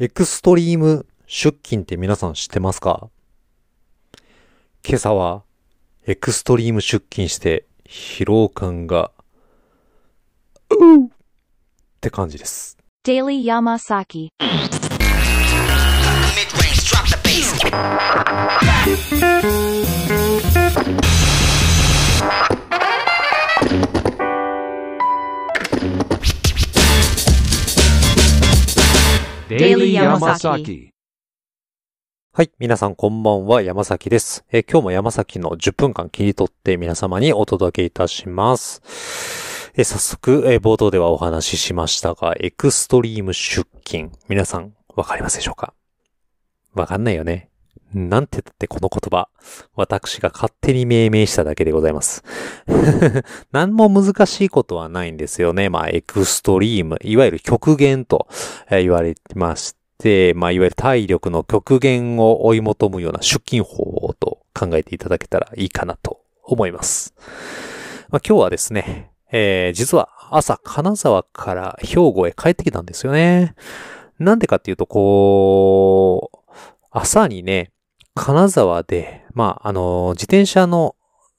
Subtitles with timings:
[0.00, 3.10] エクストリーム出勤って皆さん知ってますか？
[4.86, 5.42] 今朝は
[6.06, 9.10] エクストリーム出勤して疲労感が、
[10.70, 11.08] ううっ
[12.00, 12.78] て感じです。
[13.04, 14.28] Daily Yamasaki.
[29.58, 30.90] Daily Yamasaki.
[32.32, 32.50] はい。
[32.60, 34.44] 皆さんこんばんは、山崎です。
[34.52, 38.80] えー今日も山崎の10分間切り取って皆様にお届けいたします。
[39.74, 44.12] えー早速、えー冒頭ではお話ししましたが、エクストリーム出勤。
[44.28, 45.74] 皆さん、わかりますでしょうか？
[46.74, 47.47] わかんないよね。
[47.94, 49.28] なんて言ってこの言葉、
[49.74, 52.22] 私が勝手に命名しただけでございます。
[53.50, 55.70] 何も難しいことはないんですよね。
[55.70, 58.28] まあ、エクストリーム、いわゆる極限と
[58.70, 67.14] 言われてまして、まあ、いわゆる体力の極限を追い求むような出勤法と考えていただけたらいいかなと思います。
[68.10, 73.54] まあ、今日はですね、えー実は朝金沢から兵庫へ帰ってきたんですよね。
[74.18, 76.38] なんでかっていうと、こう、
[76.90, 77.70] 朝にね、
[78.18, 80.96] 金沢で、まあ、あの、自転車の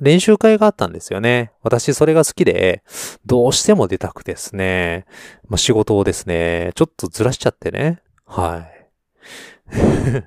[0.00, 1.52] 練習会があったんですよね。
[1.62, 2.82] 私それが好きで、
[3.26, 5.04] どうしても出たくてですね、
[5.48, 8.02] まあ、仕事をですね、ちょっとずらしちゃってね。
[8.24, 8.88] はい。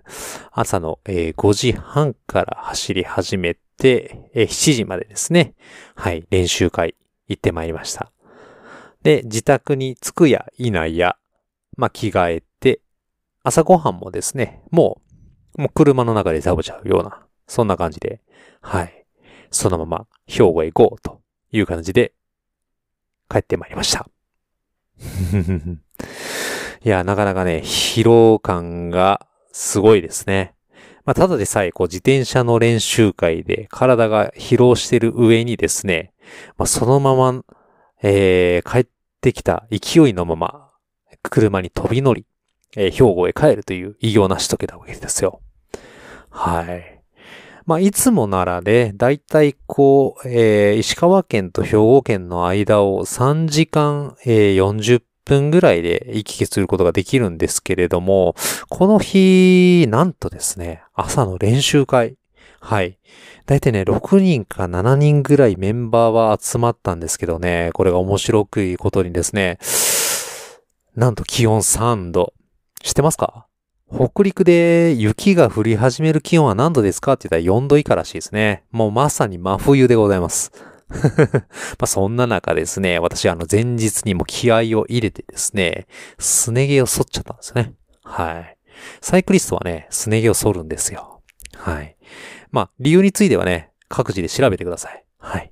[0.52, 5.56] 朝の、えー5時半から走り始めて、えー7時までですね。
[5.96, 6.26] はい。
[6.30, 6.96] 練習会
[7.28, 8.12] 行ってまいりました。
[9.04, 11.18] で、自宅に着くや否や、
[11.76, 12.82] まあ、着替えて、
[13.44, 15.05] 朝ごはんもですね、もう、
[15.58, 18.22] もう車の中で食べちゃうような、そんな感じで、
[18.62, 19.06] はい。
[19.52, 22.14] そのまま兵庫へ行こうという感じで
[23.30, 24.08] 帰ってまいりました。
[26.84, 30.54] いや、なかなかね、疲労感がすごいですね。
[31.06, 36.14] まあ、ただでさえ、こう、自転車の練習会で体が疲労してる上にですね、
[36.58, 37.44] まあ、そのまま、
[38.02, 38.88] えー、帰っ
[39.22, 40.72] てきた勢いのまま、
[41.24, 42.26] 車に飛び乗り、
[42.76, 45.42] えー兵庫へ帰るという偉業なしとけたわけですよ。
[46.38, 47.02] はい。
[47.66, 58.36] まあ、いつもならね、だいたいこう、えー石川県と兵庫県の間を3時間、えー40分ぐらいで行き来することができるんですけれども、
[58.70, 62.18] この日、なんとですね、朝の練習会。
[62.60, 63.00] はい。
[63.48, 69.58] だいたいね、6人か7人ぐらいメンバーは集まったんですけどね、これが面白くいことにですね、
[70.96, 72.34] なんと気温3度。
[72.84, 73.45] 知ってますか？
[73.92, 78.64] 北陸で雪が降り始める気温は何度ですかって言ったら4度以下らしいですね。
[78.72, 80.52] もうまさに真冬でございます。
[81.80, 85.88] まそんな中ですね、私あの前日にも気合を入れてですね、
[86.18, 87.74] すね毛を剃っちゃったんですね。
[88.04, 88.58] はい。
[89.02, 91.22] サイクリストはね、すね毛を剃るんですよ。
[91.56, 91.96] はい。
[92.52, 95.06] まあ理由についてはね、各自で調べてください。
[95.20, 95.52] はい。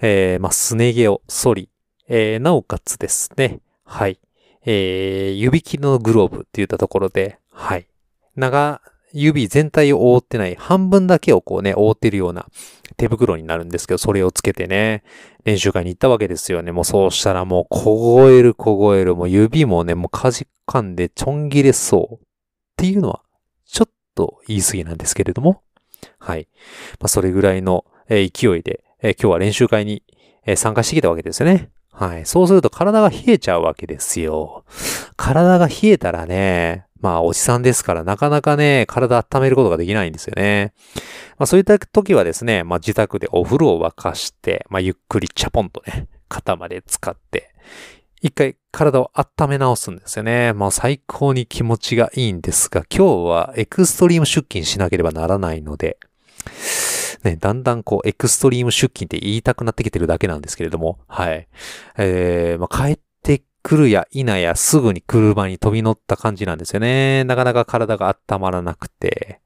[0.00, 1.70] えー、まあすね毛を剃り、
[2.08, 4.20] えー、なおかつですね、はい。
[4.64, 7.88] えー、指切りのグローブって言ったところで、はい。
[8.36, 8.80] 長、
[9.12, 12.46] 指全体を覆ってない半分だけをこうね、覆ってるような
[12.96, 15.02] 手袋になるんですけど、それをつけてね、
[15.44, 16.70] 練習会に行ったわけですよね。
[16.70, 22.14] もうそうしたらもう凍える凍える、もう指もね、もうかじかんでちょん切れそう。
[22.14, 22.18] っ
[22.76, 23.22] ていうのは、
[23.66, 25.62] ちょっと言い過ぎなんですけれども、
[26.20, 26.46] はい。
[27.00, 30.04] まあ、それぐらいの、勢いで、今日は練習会に、
[30.54, 31.70] 参加してきたわけですよね。
[31.92, 32.24] はい。
[32.24, 34.64] そうすると体が冷えちゃうわけですよ。
[35.16, 40.72] 体が冷えたらね、まあ、おじさんですから、なかなかね、体温めることができないんですよね。
[41.38, 47.54] まあ、そういった時はですね、まあ、自宅でお風呂を沸かして、まあ、ゆっくりチャポンとね、肩まで使って、
[48.20, 50.52] 一回体を温め直すんですよね。
[50.52, 55.98] まあ、最高に気持ちがいいんですが、今日はエクストリーム出勤しなければならないので、
[57.24, 61.48] ね、だんだんこう、エクストリーム出勤って言いたくなってきてるだけなんですけれども、はい。
[61.96, 62.98] えー、まあ、帰っ
[63.68, 67.24] てくるや否やすぐに車に飛び乗った感じなんですよね。
[67.24, 69.40] なかなか体が温まらなくて。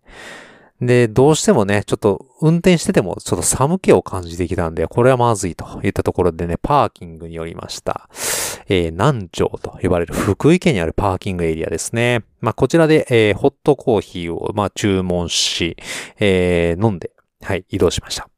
[0.80, 8.08] で、どうしてもね、ちょっと運転しててもちょっと寒気を感じてきたんで、これはまずいといったところでね、パーキングに寄りました。
[8.68, 12.22] えー、南城と呼ばれる福井県にあるパーキングエリアですね。
[12.40, 15.76] まあ、こちらで、えーホットコーヒーを、まあ、注文し、
[16.18, 17.10] えー飲んで、
[17.42, 18.28] はい、移動しました。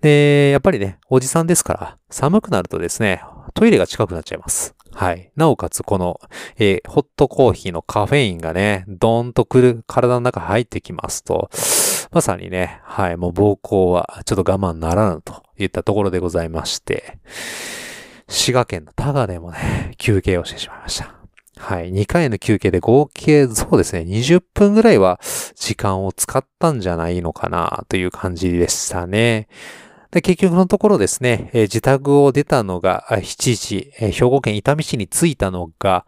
[0.00, 3.22] で、やっぱりね、おじさんですから、寒くなるとですね、
[3.54, 4.74] トイレが近くなっちゃいます。
[4.92, 5.30] はい。
[5.36, 6.20] なおかつ、この、
[6.56, 11.50] えーホットコーヒーのカフェインがね、ドーンとくる、体の中入ってきますと、
[12.12, 17.18] まさにね、はい、もう膀胱はちょっと我慢ならぬといったところでございまして、
[18.28, 21.14] 滋賀県の多賀でもね、休憩をしてしまいました。
[21.56, 21.92] はい。
[21.92, 25.20] 2回の休憩で合計、そうですね、20分ぐらいは
[25.54, 29.48] 時間を使ったんじゃないのかなという感じでしたね。
[30.10, 36.04] で結局のところですね、え自宅を出たのが7時、え兵庫県伊丹市に着いたのが、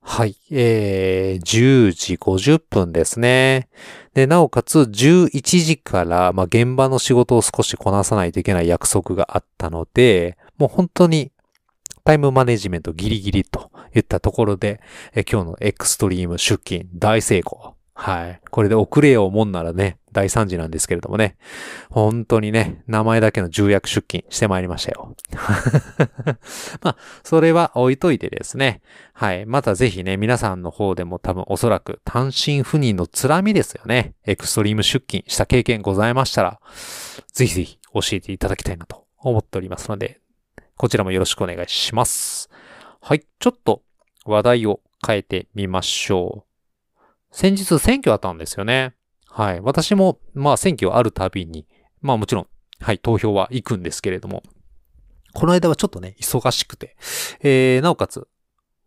[0.00, 3.68] はい、えー、10時50分ですね。
[4.14, 11.32] で、なおかつ11時から、まあ、現場の仕事を少しこなさないといけない約束があったので、もう本当に
[12.04, 14.80] タイムマネジメントギリギリといったところで、
[15.12, 17.74] え今日のエクストリーム出勤大成功。
[17.92, 18.40] はい。
[18.50, 21.36] これで遅れようもんならね、大惨事なんですけれどもね。
[21.90, 25.14] 本当にね、名前だけの重役出勤してまいりましたよ。
[26.80, 28.80] まあ、それは置いといてですね。
[29.12, 29.44] はい。
[29.44, 34.14] またぜひね、皆さんの方でも多分おそらく単身赴任のつらみですよね。
[34.24, 36.60] エクストリーム出勤した経験ございましたら、
[37.34, 40.20] ぜひぜひ教えていただきたいなと思っておりますので、
[40.78, 42.48] こちらもよろしくお願いします。
[43.02, 43.26] はい。
[43.38, 43.82] ちょっと
[44.24, 46.46] 話題を変えてみましょう。
[47.30, 48.94] 先日選挙あったんですよね。
[49.36, 49.60] はい。
[49.60, 51.66] 私も、まあ選挙あるたびに、
[52.00, 52.46] まあもちろん、
[52.80, 54.42] はい、投票は行くんですけれども、
[55.34, 56.96] この間はちょっとね、忙しくて、
[57.42, 58.26] えー、なおかつ、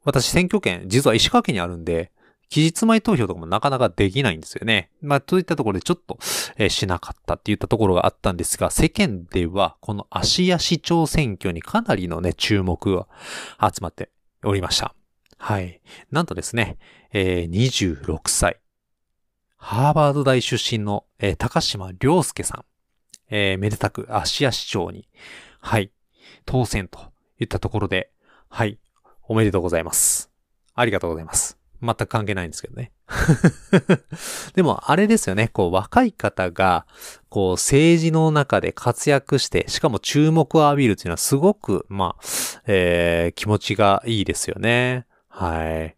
[0.03, 2.11] 私選挙権、実は石川県にあるんで、
[2.49, 4.89] 期日前投票とかもなかなかできないんですよね。
[5.03, 6.17] まあ、といったところでちょっと、
[6.57, 13.07] えーしなかったっていったところがあったんですが、世間では、この芦屋市長選挙にかなりのね、注目が
[13.61, 14.09] 集まって
[14.43, 14.95] おりました。
[15.37, 15.79] はい。
[16.09, 16.79] なんとですね、
[17.13, 18.59] えー26歳、
[19.61, 22.65] ハーバード大出身の、えー高島良介さん、
[23.29, 25.07] えーめでたく芦屋市長に、
[25.59, 25.91] はい、
[26.45, 27.00] 当選と
[27.39, 28.09] いったところで、
[28.47, 28.79] はい、
[29.27, 30.31] おめでとうございます。
[30.73, 31.57] ありがとうございます。
[31.81, 32.91] 全く関係ないんですけどね。
[34.56, 35.47] でも、あれですよね。
[35.47, 36.85] こう、若い方が、
[37.29, 42.23] こう、政治の中で活躍して、しかも注目を浴びるっていうのはすごく、まあ、
[42.67, 45.06] えー気持ちがいいですよね。
[45.29, 45.95] はい。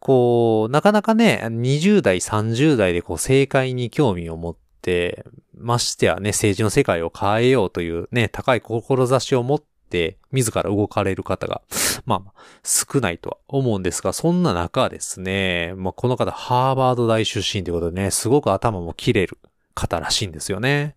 [0.00, 5.24] こう、なかなかね、20代、30代でこう、正解に興味を持って、
[5.56, 11.60] ましてやね、政治の世界を変えようというね、高い志を持って、自ら動かれる方が、
[12.06, 19.38] まあまあ、少ないとは思うんですが、そんな中ですね、まあこの方、ハーバード大出身ということでね、すごく頭も切れる。
[19.74, 20.96] 方らしいんですよね。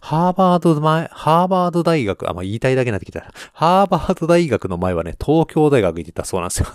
[0.00, 3.24] ハーバード前、ハーバード大学、あ、まあ言いたいだけになってきた。
[3.52, 6.66] ハーバード大学の前はね、東京大学行ってたそうなんですよ。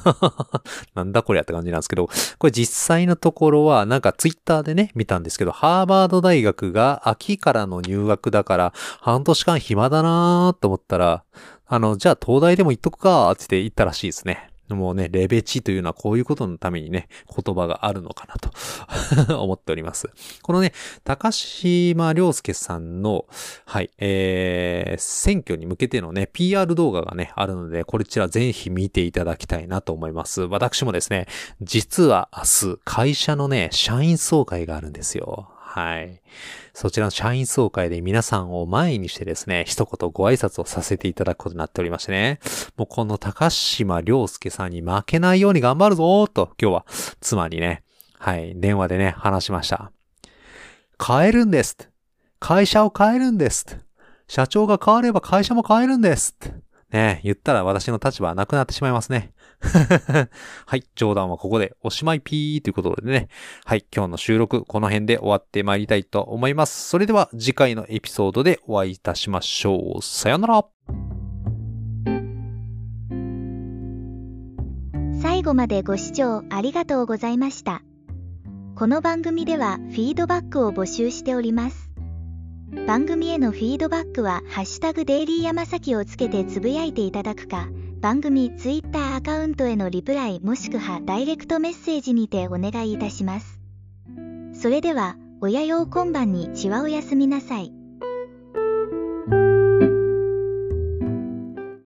[0.96, 11.24] なんだこりゃって感じなんですけど、これ実際のところは、なんかツイッターでね、見たんですけど、ハーバード大学が秋からの入学だから、半年間暇だなーと思ったら、
[11.68, 14.51] あの、じゃあ東大でも行っとくかーって言って行ったらしいですね。
[14.76, 18.36] もうね、レベチというのはこういうことのためにね、言葉があるのかな
[19.26, 20.10] と 思っております。
[20.42, 20.74] このね、
[21.04, 23.26] 高島良介さんの、
[23.66, 30.42] はい、えー、選挙に向けてのね、PR 動画がね、あるので、こちらぜひ見ていただきたいなと思います。
[30.42, 31.28] 私もですね、
[31.62, 35.50] 実は明日、会社のね、社員総会があるんですよ。
[35.74, 36.22] はい。
[36.74, 42.42] そちらの社員総会で皆さんを前にしてですね、一言ご挨拶をさせていただくことになっておりましてね。
[42.76, 46.86] もうこの高島良介さんに負けないように頑張るぞーと、今日は
[47.22, 47.84] 妻にね、
[48.20, 49.94] はい、電話でね、話しました。
[51.02, 51.78] 変えるんです。
[52.40, 53.80] 会社を変えるんです。
[54.28, 56.36] 社長が変われば会社も変えるんです。
[56.92, 59.32] ね言ったら私の立場はなくなってしまいますね。
[60.66, 63.28] はい、冗談はここでおしまいピーということでね。
[63.66, 66.90] はい、今日の収録この辺で終わってまいりたいと思います。
[66.90, 70.02] それでは次回のエピソードでお会いいたしましょう。
[70.02, 70.66] さよなら。
[75.22, 77.84] 最後までご視聴ありがとうございました。
[78.76, 81.92] この番組ではフィードバックを募集しております。
[82.88, 87.68] 番組へのフィードバックは、ハッシュタグデイリーヤマサキをつけてつぶやいていただくか、
[88.02, 93.60] 番組ツイッターアカウントへのリプライもしくはダイレクトメッセージにてお願いいたします。
[94.54, 97.81] それでは、親用今晩にちはおやすみなさい。